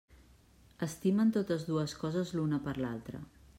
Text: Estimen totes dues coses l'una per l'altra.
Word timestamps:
Estimen 0.87 1.35
totes 1.35 1.67
dues 1.69 1.95
coses 2.05 2.35
l'una 2.39 2.61
per 2.67 2.77
l'altra. 2.83 3.25